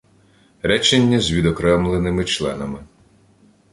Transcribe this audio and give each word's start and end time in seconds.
Речення 0.61 1.19
з 1.19 1.31
відокремленими 1.31 2.25
членами 2.25 2.83